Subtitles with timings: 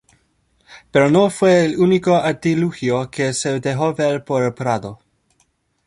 [0.89, 4.97] Pero no fue el único artilugio que se dejó ver por el prado.